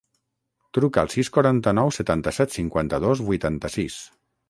[0.77, 4.05] Truca al sis, quaranta-nou, setanta-set, cinquanta-dos, vuitanta-sis.